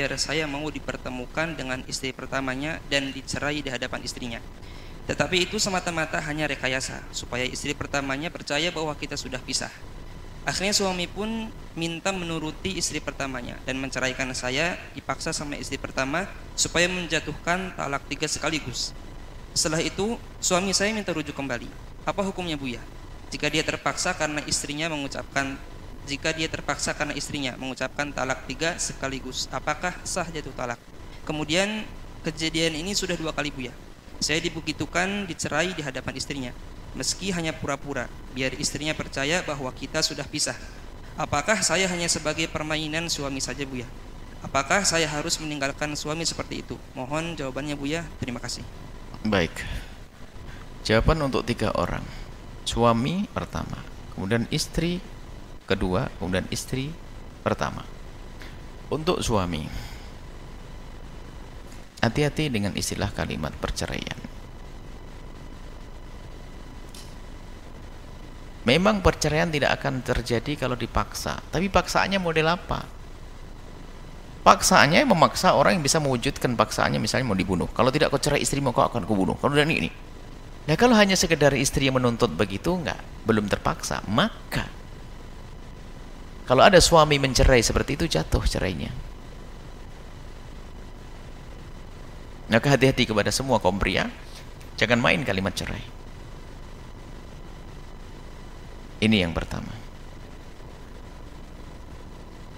[0.00, 4.40] biar saya mau dipertemukan dengan istri pertamanya dan dicerai di hadapan istrinya.
[5.04, 9.68] Tetapi itu semata-mata hanya rekayasa supaya istri pertamanya percaya bahwa kita sudah pisah.
[10.48, 16.24] Akhirnya suami pun minta menuruti istri pertamanya dan menceraikan saya dipaksa sama istri pertama
[16.56, 18.96] supaya menjatuhkan talak tiga sekaligus.
[19.52, 21.68] Setelah itu suami saya minta rujuk kembali.
[22.08, 22.80] Apa hukumnya Buya?
[23.28, 25.60] Jika dia terpaksa karena istrinya mengucapkan
[26.10, 30.82] jika dia terpaksa karena istrinya mengucapkan talak tiga sekaligus, apakah sah jatuh talak?
[31.22, 31.86] Kemudian
[32.26, 33.70] kejadian ini sudah dua kali Buya.
[34.18, 36.52] Saya dibegitukan dicerai di hadapan istrinya,
[36.98, 40.58] meski hanya pura-pura, biar istrinya percaya bahwa kita sudah pisah.
[41.14, 43.86] Apakah saya hanya sebagai permainan suami saja Buya?
[44.42, 46.74] Apakah saya harus meninggalkan suami seperti itu?
[46.98, 48.02] Mohon jawabannya Buya.
[48.18, 48.66] Terima kasih.
[49.22, 49.52] Baik.
[50.82, 52.02] Jawaban untuk tiga orang.
[52.64, 53.84] Suami pertama,
[54.16, 54.98] kemudian istri
[55.70, 56.90] kedua, kemudian istri
[57.46, 57.86] pertama.
[58.90, 59.62] Untuk suami,
[62.02, 64.18] hati-hati dengan istilah kalimat perceraian.
[68.66, 72.84] Memang perceraian tidak akan terjadi kalau dipaksa, tapi paksaannya model apa?
[74.40, 77.68] Paksaannya memaksa orang yang bisa mewujudkan paksaannya misalnya mau dibunuh.
[77.70, 79.36] Kalau tidak kau cerai istrimu kau akan kubunuh.
[79.36, 79.92] Kalau dan ini.
[80.64, 84.79] Nah kalau hanya sekedar istri yang menuntut begitu enggak, belum terpaksa, maka
[86.50, 88.90] kalau ada suami mencerai seperti itu jatuh cerainya.
[92.50, 94.10] Maka hati-hati kepada semua kaum pria,
[94.74, 95.78] jangan main kalimat cerai.
[98.98, 99.70] Ini yang pertama.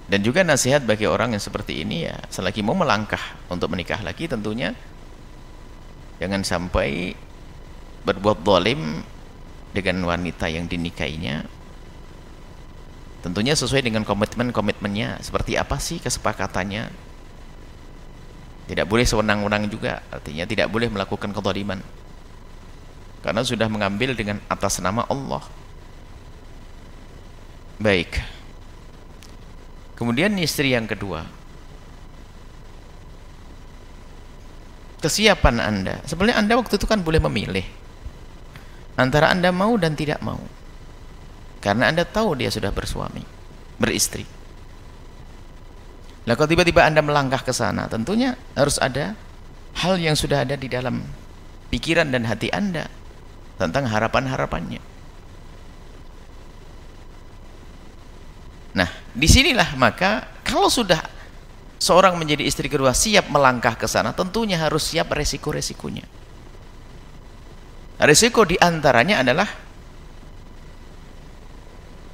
[0.09, 3.21] Dan juga nasihat bagi orang yang seperti ini ya, selagi mau melangkah
[3.53, 4.73] untuk menikah lagi tentunya
[6.17, 7.13] jangan sampai
[8.09, 9.05] berbuat dolim
[9.77, 11.45] dengan wanita yang dinikahinya
[13.23, 15.23] Tentunya sesuai dengan komitmen-komitmennya.
[15.23, 16.91] Seperti apa sih kesepakatannya?
[18.67, 20.03] Tidak boleh sewenang-wenang juga.
[20.11, 21.79] Artinya tidak boleh melakukan kezaliman.
[23.23, 25.47] Karena sudah mengambil dengan atas nama Allah.
[27.79, 28.19] Baik.
[29.95, 31.23] Kemudian istri yang kedua.
[34.99, 35.95] Kesiapan Anda.
[36.11, 37.67] Sebenarnya Anda waktu itu kan boleh memilih.
[38.99, 40.43] Antara Anda mau dan tidak mau
[41.63, 43.23] karena anda tahu dia sudah bersuami
[43.79, 44.27] beristri.
[46.27, 47.87] Nah kalau tiba-tiba anda melangkah ke sana?
[47.87, 49.15] Tentunya harus ada
[49.79, 51.03] hal yang sudah ada di dalam
[51.71, 52.91] pikiran dan hati anda
[53.59, 54.83] tentang harapan-harapannya.
[58.75, 60.99] Nah di sinilah maka kalau sudah
[61.79, 66.07] seorang menjadi istri kedua siap melangkah ke sana tentunya harus siap resiko-resikonya.
[68.03, 69.47] Resiko di antaranya adalah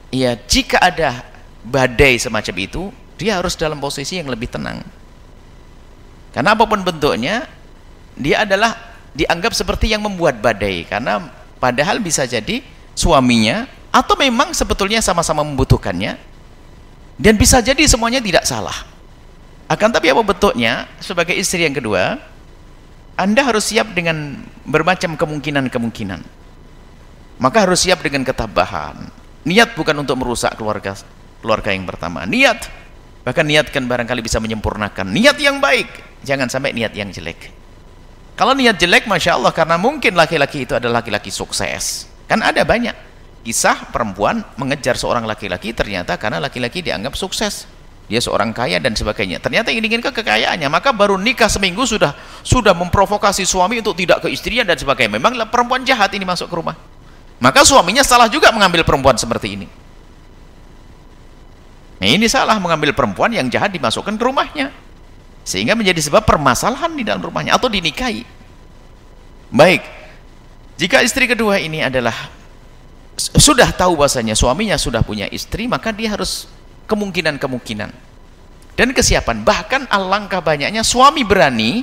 [0.08, 1.24] ya jika ada
[1.64, 2.82] badai semacam itu
[3.18, 4.80] dia harus dalam posisi yang lebih tenang.
[6.30, 7.50] Karena apa pun bentuknya
[8.14, 8.78] dia adalah
[9.12, 10.86] dianggap seperti yang membuat badai.
[10.86, 11.26] Karena
[11.58, 12.62] padahal bisa jadi
[12.94, 16.14] suaminya atau memang sebetulnya sama-sama membutuhkannya
[17.18, 18.86] dan bisa jadi semuanya tidak salah.
[19.68, 22.16] Akan tapi apa bentuknya sebagai istri yang kedua
[23.18, 26.22] anda harus siap dengan bermacam kemungkinan-kemungkinan.
[27.42, 29.17] Maka harus siap dengan ketabahan
[29.48, 30.92] niat bukan untuk merusak keluarga
[31.40, 32.28] keluarga yang pertama.
[32.28, 32.68] Niat
[33.24, 35.08] bahkan niatkan barangkali bisa menyempurnakan.
[35.08, 35.88] Niat yang baik
[36.22, 37.56] jangan sampai niat yang jelek.
[38.38, 42.06] Kalau niat jelek Masya Allah karena mungkin laki-laki itu adalah laki-laki sukses.
[42.30, 42.94] Kan ada banyak.
[43.42, 47.64] Kisah perempuan mengejar seorang laki-laki ternyata karena laki-laki dianggap sukses.
[48.08, 49.36] Dia seorang kaya dan sebagainya.
[49.36, 50.68] Ternyata yang diinginkan kekayaannya.
[50.72, 55.20] Maka baru nikah seminggu sudah sudah memprovokasi suami untuk tidak ke istrinya dan sebagainya.
[55.20, 56.87] Memang perempuan jahat ini masuk ke rumah
[57.38, 59.66] maka suaminya salah juga mengambil perempuan seperti ini.
[61.98, 64.74] Nah ini salah mengambil perempuan yang jahat dimasukkan ke rumahnya.
[65.42, 68.22] Sehingga menjadi sebab permasalahan di dalam rumahnya atau dinikahi.
[69.50, 69.82] Baik.
[70.78, 72.14] Jika istri kedua ini adalah
[73.18, 76.46] sudah tahu bahasanya suaminya sudah punya istri maka dia harus
[76.86, 77.90] kemungkinan-kemungkinan.
[78.78, 79.42] Dan kesiapan.
[79.42, 81.82] Bahkan alangkah banyaknya suami berani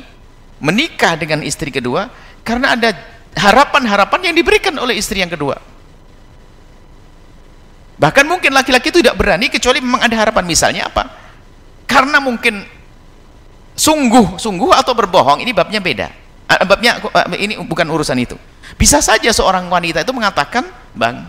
[0.63, 2.07] menikah dengan istri kedua
[2.44, 2.95] karena ada
[3.35, 5.59] harapan-harapan yang diberikan oleh istri yang kedua.
[7.95, 10.43] Bahkan mungkin laki-laki itu tidak berani kecuali memang ada harapan.
[10.43, 11.07] Misalnya apa?
[11.87, 12.63] Karena mungkin
[13.75, 16.07] sungguh sungguh atau berbohong ini babnya beda.
[16.47, 18.35] Ah, babnya ah, ini bukan urusan itu.
[18.75, 21.23] Bisa saja seorang wanita itu mengatakan bang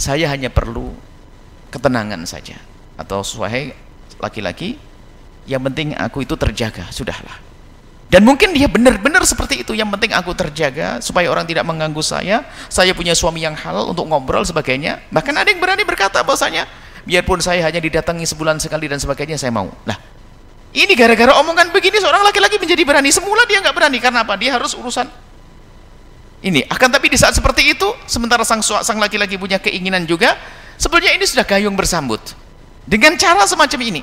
[0.00, 0.92] saya hanya perlu
[1.68, 2.56] ketenangan saja.
[2.96, 3.70] Atau suai
[4.18, 4.80] laki-laki
[5.44, 7.47] yang penting aku itu terjaga sudahlah
[8.08, 9.76] dan mungkin dia benar-benar seperti itu.
[9.76, 12.40] Yang penting aku terjaga supaya orang tidak mengganggu saya.
[12.72, 15.04] Saya punya suami yang halal untuk ngobrol sebagainya.
[15.12, 16.64] Bahkan ada yang berani berkata bahwasanya
[17.04, 19.68] biarpun saya hanya didatangi sebulan sekali dan sebagainya saya mau.
[19.84, 20.00] Lah
[20.72, 23.12] ini gara-gara omongan begini seorang laki-laki menjadi berani.
[23.12, 24.00] Semula dia nggak berani.
[24.00, 24.40] Karena apa?
[24.40, 25.04] Dia harus urusan
[26.40, 26.64] ini.
[26.64, 30.32] Akan tapi di saat seperti itu sementara sang sang laki-laki punya keinginan juga
[30.80, 32.24] sebetulnya ini sudah gayung bersambut.
[32.88, 34.00] Dengan cara semacam ini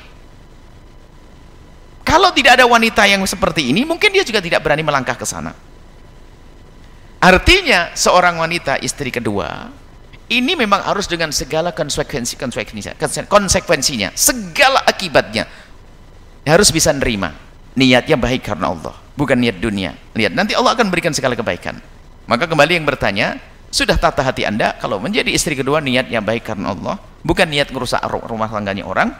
[2.15, 5.51] kalau tidak ada wanita yang seperti ini mungkin dia juga tidak berani melangkah ke sana.
[7.19, 9.67] Artinya seorang wanita istri kedua
[10.31, 12.95] ini memang harus dengan segala konsekuensi konsekuensinya,
[13.27, 15.44] konsekuensinya segala akibatnya
[16.47, 17.35] harus bisa nerima
[17.75, 19.91] niatnya baik karena Allah bukan niat dunia.
[20.15, 21.83] Lihat nanti Allah akan berikan segala kebaikan.
[22.31, 23.44] Maka kembali yang bertanya
[23.75, 26.95] sudah tata hati anda kalau menjadi istri kedua niatnya baik karena Allah
[27.27, 29.12] bukan niat merusak rumah tangganya orang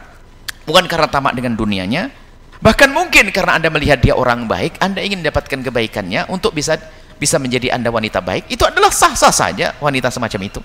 [0.64, 2.24] bukan karena tamak dengan dunianya
[2.60, 6.76] bahkan mungkin karena anda melihat dia orang baik anda ingin mendapatkan kebaikannya untuk bisa
[7.16, 10.60] bisa menjadi anda wanita baik itu adalah sah-sah saja wanita semacam itu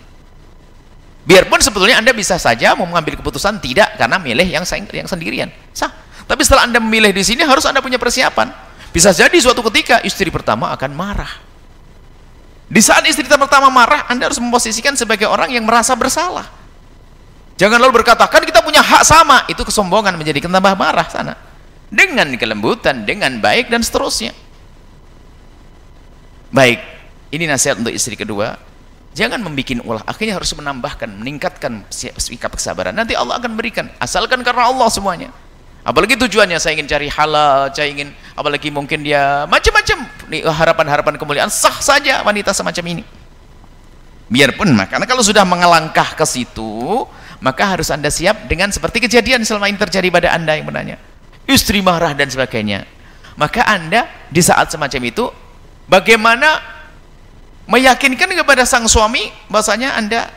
[1.21, 5.49] Biarpun sebetulnya Anda bisa saja mau mengambil keputusan tidak karena milih yang yang sendirian.
[5.69, 5.93] Sah.
[6.25, 8.49] Tapi setelah Anda memilih di sini harus Anda punya persiapan.
[8.89, 11.31] Bisa jadi suatu ketika istri pertama akan marah.
[12.71, 16.47] Di saat istri pertama marah, Anda harus memposisikan sebagai orang yang merasa bersalah.
[17.59, 19.43] Jangan lalu berkata, kan kita punya hak sama.
[19.51, 21.35] Itu kesombongan menjadi tambah marah sana.
[21.91, 24.31] Dengan kelembutan, dengan baik dan seterusnya.
[26.51, 26.79] Baik,
[27.35, 28.55] ini nasihat untuk istri kedua
[29.11, 32.95] Jangan membuat ulah, akhirnya harus menambahkan, meningkatkan sikap kesabaran.
[32.95, 35.35] Nanti Allah akan berikan, asalkan karena Allah semuanya.
[35.83, 39.97] Apalagi tujuannya saya ingin cari halal, saya ingin apalagi mungkin dia macam-macam
[40.47, 43.03] harapan-harapan kemuliaan sah saja wanita semacam ini.
[44.31, 47.03] Biarpun karena kalau sudah mengelangkah ke situ,
[47.43, 50.95] maka harus Anda siap dengan seperti kejadian selama ini terjadi pada Anda yang menanya.
[51.51, 52.87] Istri marah dan sebagainya.
[53.35, 55.27] Maka Anda di saat semacam itu
[55.91, 56.63] bagaimana
[57.67, 60.27] meyakinkan kepada sang suami bahasanya anda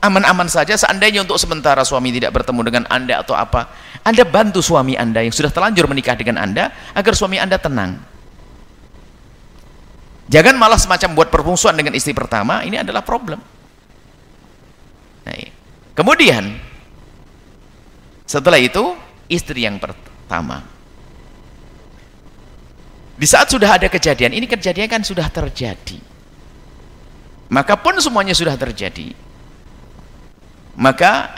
[0.00, 3.68] aman-aman saja seandainya untuk sementara suami tidak bertemu dengan anda atau apa.
[4.00, 8.00] Anda bantu suami anda yang sudah terlanjur menikah dengan anda agar suami anda tenang.
[10.30, 13.42] Jangan malah semacam buat permusuhan dengan istri pertama ini adalah problem.
[15.26, 15.36] Nah,
[15.92, 16.56] kemudian
[18.24, 18.94] setelah itu
[19.28, 20.09] istri yang pertama
[23.20, 26.00] di saat sudah ada kejadian ini kejadian kan sudah terjadi.
[27.52, 29.12] Maka pun semuanya sudah terjadi.
[30.80, 31.28] Maka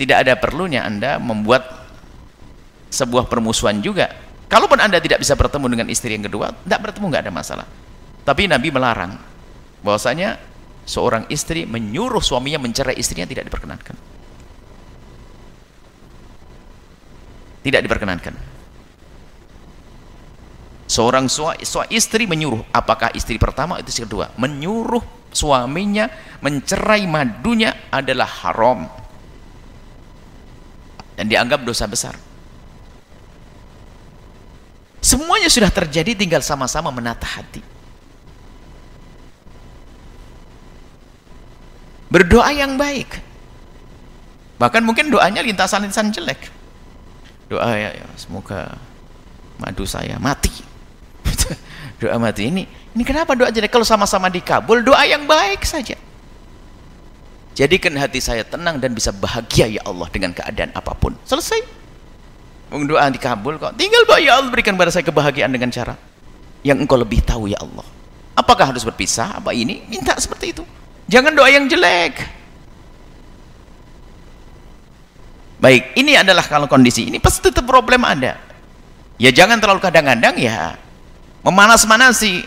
[0.00, 1.68] tidak ada perlunya anda membuat
[2.88, 4.08] sebuah permusuhan juga.
[4.48, 7.66] Kalaupun anda tidak bisa bertemu dengan istri yang kedua tidak bertemu nggak ada masalah.
[8.24, 9.20] Tapi Nabi melarang
[9.84, 10.40] bahwasanya
[10.88, 14.15] seorang istri menyuruh suaminya mencerai istrinya tidak diperkenankan
[17.66, 18.34] tidak diperkenankan.
[20.86, 22.62] Seorang suami istri menyuruh.
[22.70, 24.30] Apakah istri pertama itu istri kedua?
[24.38, 25.02] Menyuruh
[25.34, 26.06] suaminya
[26.38, 28.86] mencerai madunya adalah haram.
[31.18, 32.14] Dan dianggap dosa besar.
[35.02, 37.62] Semuanya sudah terjadi tinggal sama-sama menata hati.
[42.06, 43.10] Berdoa yang baik.
[44.62, 46.55] Bahkan mungkin doanya lintasan-lintasan jelek
[47.46, 48.74] doa ya, ya semoga
[49.56, 50.52] madu saya mati
[52.00, 52.64] doa mati ini
[52.96, 53.68] ini kenapa doa jelek?
[53.68, 56.00] Kalau sama-sama dikabul, doa yang baik saja.
[57.52, 61.12] Jadikan hati saya tenang dan bisa bahagia ya Allah dengan keadaan apa pun.
[61.28, 61.60] Selesai.
[62.72, 63.76] Doa dikabul kok.
[63.76, 65.92] Tinggal doa ya Allah berikan pada saya kebahagiaan dengan cara
[66.64, 67.84] yang engkau lebih tahu ya Allah.
[68.32, 69.44] Apakah harus berpisah?
[69.44, 69.84] Apa ini?
[69.92, 70.64] Minta seperti itu.
[71.12, 72.16] Jangan doa yang jelek.
[75.66, 78.38] Baik, ini adalah kalau kondisi ini pasti tetap problem ada.
[79.18, 80.78] Ya jangan terlalu kadang-kadang ya.
[81.42, 82.46] Memanas-manasi.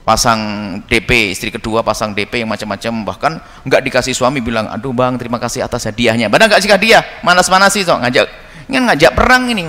[0.00, 0.40] Pasang
[0.88, 3.32] DP istri kedua pasang DP yang macam-macam bahkan
[3.68, 6.32] nggak dikasih suami bilang aduh bang terima kasih atas hadiahnya.
[6.32, 8.24] Padahal nggak sih hadiah manas-manas sih so ngajak.
[8.72, 9.68] Ingin ngajak perang ini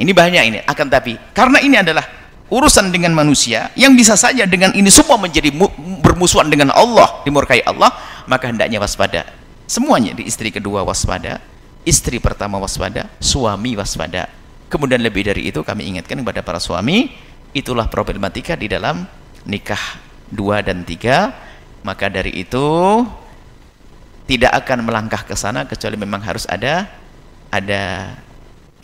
[0.00, 0.58] ini banyak ini.
[0.64, 2.06] Akan tapi karena ini adalah
[2.48, 5.52] urusan dengan manusia yang bisa saja dengan ini semua menjadi
[6.00, 7.92] bermusuhan dengan Allah dimurkai Allah
[8.24, 9.39] maka hendaknya waspada
[9.70, 11.38] semuanya di istri kedua waspada
[11.86, 14.26] istri pertama waspada suami waspada.
[14.70, 17.10] Kemudian lebih dari itu kami ingatkan kepada para suami
[17.50, 19.06] itulah problematika di dalam
[19.46, 19.98] nikah
[20.30, 21.34] dua dan tiga.
[21.80, 22.66] Maka dari itu
[24.28, 26.86] tidak akan melangkah ke sana kecuali memang harus ada
[27.50, 28.14] ada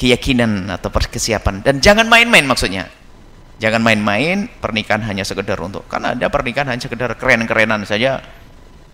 [0.01, 1.61] keyakinan atau perkesiapan.
[1.63, 2.89] Dan jangan main-main maksudnya.
[3.57, 8.21] Jangan main-main pernikahan hanya sekedar untuk karena ada pernikahan hanya sekedar keren-kerenan saja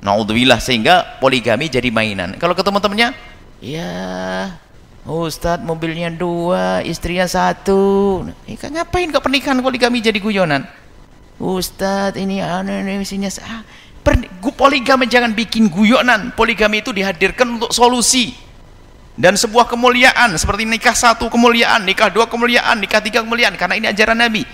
[0.03, 3.09] naudzubillah sehingga poligami jadi mainan kalau ketemu temannya
[3.63, 3.91] ya
[5.03, 8.23] Ustadz mobilnya dua, istrinya satu.
[8.55, 10.63] Kan ngapain kok pernikahan poligami jadi guyonan?
[11.43, 13.67] Ustadz ini anu ini isinya ah,
[14.55, 16.31] poligami jangan bikin guyonan.
[16.39, 18.55] Poligami itu dihadirkan untuk solusi.
[19.13, 23.87] dan sebuah kemuliaan seperti nikah satu kemuliaan, nikah dua kemuliaan, nikah tiga kemuliaan karena ini
[23.93, 24.49] ajaran Nabi.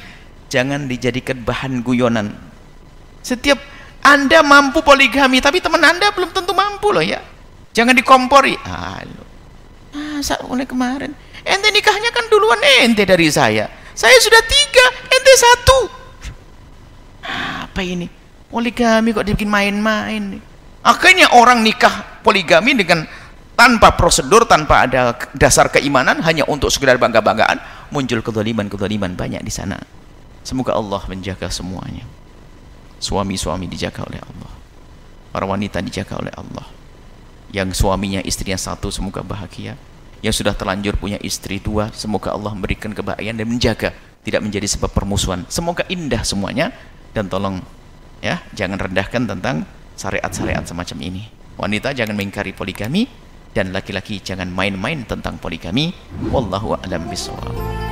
[0.50, 2.34] Jangan dijadikan bahan guyonan.
[3.22, 3.60] Setiap
[4.04, 7.20] Anda mampu poligami tapi teman Anda belum tentu mampu loh ya.
[7.72, 8.56] Jangan dikompori.
[8.64, 9.22] Halo.
[9.94, 11.14] Masa mulai kemarin
[11.48, 13.66] ente nikahnya kan duluan ente dari saya.
[13.96, 15.78] Saya sudah tiga, ente satu.
[17.66, 18.06] Apa ini?
[18.48, 20.38] Poligami kok dibikin main-main.
[20.86, 23.04] Akhirnya orang nikah poligami dengan
[23.58, 27.58] tanpa prosedur, tanpa ada dasar keimanan, hanya untuk sekedar bangga-banggaan,
[27.90, 29.76] muncul kezaliman-kezaliman banyak di sana.
[30.46, 32.06] Semoga Allah menjaga semuanya.
[32.98, 34.52] Suami-suami dijaga oleh Allah.
[35.30, 36.66] Para wanita dijaga oleh Allah.
[37.54, 39.78] Yang suaminya istrinya satu, semoga bahagia.
[40.20, 43.94] Yang sudah terlanjur punya istri dua, semoga Allah memberikan kebahagiaan dan menjaga
[44.26, 45.46] tidak menjadi sebab permusuhan.
[45.46, 46.74] Semoga indah semuanya
[47.14, 47.62] dan tolong
[48.18, 49.62] ya jangan rendahkan tentang
[49.94, 51.22] syariat-syariat semacam ini.
[51.54, 53.06] Wanita jangan mengingkari poligami,
[53.58, 55.90] dan laki-laki jangan main-main tentang poligami
[56.30, 57.87] wallahu a'lam bishawab